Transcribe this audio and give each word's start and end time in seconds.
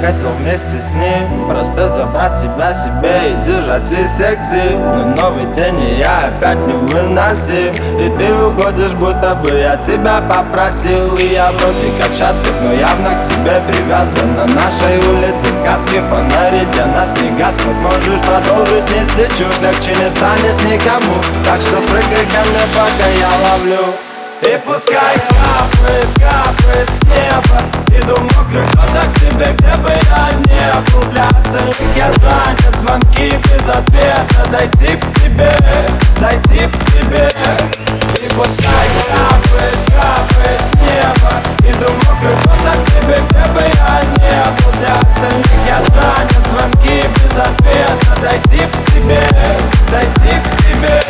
хотел 0.00 0.30
вместе 0.30 0.80
с 0.80 0.90
ним 0.92 1.48
Просто 1.48 1.88
забрать 1.88 2.40
тебя 2.40 2.72
себе 2.72 3.30
и 3.30 3.44
держать 3.44 3.90
из 3.92 4.16
секции 4.16 4.74
Но 4.74 5.14
новый 5.14 5.46
день 5.54 5.80
и 5.80 5.98
я 5.98 6.26
опять 6.26 6.58
не 6.58 6.72
выносим 6.72 7.72
И 8.00 8.10
ты 8.18 8.34
уходишь, 8.34 8.92
будто 8.94 9.36
бы 9.36 9.50
я 9.50 9.76
тебя 9.76 10.20
попросил. 10.22 11.16
И 11.16 11.34
я 11.34 11.52
вроде 11.52 11.88
как 12.00 12.10
счастлив, 12.18 12.52
но 12.62 12.72
явно 12.72 13.10
к 13.10 13.28
тебе 13.28 13.62
привязан 13.68 14.34
На 14.34 14.46
нашей 14.46 14.98
улице 15.08 15.46
сказки, 15.60 16.02
фонари 16.10 16.66
для 16.72 16.86
нас 16.86 17.14
не 17.22 17.30
гаснут. 17.38 17.76
Можешь 17.76 18.20
продолжить 18.26 18.90
нести 18.90 19.28
чушь, 19.38 19.60
легче 19.62 19.94
не 20.02 20.10
станет 20.10 20.56
никому. 20.64 21.14
Так 21.44 21.60
что 21.62 21.76
прыгай 21.76 22.26
ко 22.26 22.40
мне, 22.48 22.64
пока 22.74 23.08
я 23.20 23.30
ловлю. 23.44 23.94
И 24.42 24.58
пускай 24.66 25.14
капает, 25.14 26.08
капает 26.18 26.90
с 26.90 27.02
неба 27.04 27.83
Мокрый 28.06 28.66
глаза 28.74 29.00
к 29.14 29.18
тебе, 29.18 29.54
где 29.54 29.76
бы 29.78 29.88
я 29.88 30.28
не 30.36 30.90
был 30.90 31.10
Для 31.10 31.22
остальных 31.22 31.76
я 31.96 32.12
занят, 32.12 32.78
звонки 32.78 33.30
без 33.30 33.66
ответа 33.66 34.46
Дойти 34.52 34.96
к 34.96 35.20
тебе, 35.20 35.56
дойти 36.20 36.66
к 36.66 36.84
тебе. 36.92 37.30
И 38.20 38.28
пускай 38.34 38.88
капает, 39.08 39.78
капает 39.88 40.60
с 40.60 40.74
неба 40.82 41.40
Иду 41.60 41.90
мокрый 42.04 42.36
глаза 42.44 42.72
к 42.72 42.84
тебе, 42.90 43.16
где 43.30 43.44
бы 43.52 43.62
я 43.74 44.00
не 44.18 44.42
был 44.52 44.72
Для 44.78 44.94
остальных 44.96 45.52
я 45.66 45.78
занят, 45.94 46.44
звонки 46.50 46.96
без 47.08 47.34
ответа 47.38 48.20
Дойти 48.20 48.66
к 48.66 48.92
тебе, 48.92 49.28
дойти 49.90 50.32
к 50.42 50.46
тебе. 50.62 51.00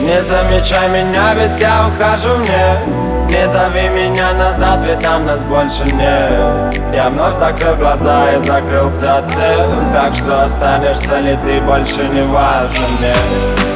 Не 0.00 0.20
замечай 0.22 0.88
меня, 0.88 1.34
ведь 1.34 1.60
я 1.60 1.88
ухожу 1.88 2.38
мне 2.38 3.13
Не 3.34 3.48
зови 3.48 3.88
меня 3.88 4.32
назад, 4.32 4.78
ведь 4.86 5.00
там 5.00 5.26
нас 5.26 5.42
больше 5.42 5.84
нет. 5.92 6.80
Я 6.94 7.10
вновь 7.10 7.36
закрыл 7.36 7.74
глаза 7.74 8.32
и 8.32 8.44
закрылся 8.44 9.18
от 9.18 9.26
всех. 9.26 9.66
Так 9.92 10.14
что 10.14 10.42
останешься 10.42 11.18
ли 11.18 11.36
ты, 11.44 11.60
больше 11.60 12.04
не 12.10 12.22
важен 12.22 12.92
мне. 13.00 13.12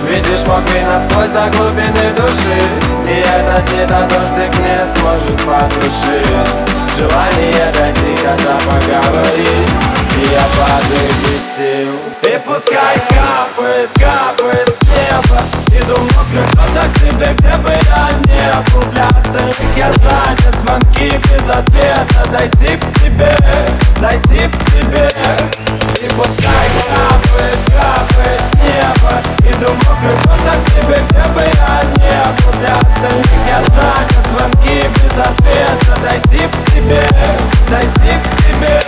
Видишь, 0.09 0.47
мокрый 0.47 0.85
насквозь 0.85 1.31
до 1.31 1.51
глубины 1.51 2.13
души. 2.15 2.61
И 3.05 3.19
этот 3.19 3.73
недодождик 3.73 4.55
не 4.61 4.79
сможет 4.95 5.37
потушить 5.45 6.79
Желание 6.97 7.73
дойти, 7.75 8.15
когда 8.23 8.59
поговорить. 8.65 9.71
И 10.19 10.33
я 10.33 10.45
падаю 10.57 11.19
сил. 11.59 11.95
И 12.23 12.39
пускай 12.47 12.97
капает 13.09 13.91
Дойти 22.59 22.77
к 22.77 22.93
тебе, 22.99 23.37
дойти 24.01 24.49
к 24.49 24.65
тебе. 24.73 25.09
И 26.01 26.09
пускай 26.09 26.69
капает, 26.89 27.59
капает 27.67 28.41
с 28.41 28.55
неба. 28.57 29.23
Иду 29.49 29.73
мокрый 29.75 30.19
глаза 30.25 30.59
к 30.59 30.71
тебе, 30.73 30.97
где 31.09 31.29
бы 31.31 31.41
я 31.41 31.81
не 31.99 32.43
был 32.43 32.59
Для 32.59 32.75
остальных 32.75 33.31
я 33.47 33.63
занят, 33.63 34.27
звонки 34.31 34.83
без 34.89 35.13
ответа. 35.25 36.01
Дойти 36.03 36.49
к 36.49 36.73
тебе, 36.73 37.09
дойти 37.69 38.19
к 38.19 38.43
тебе 38.43 38.83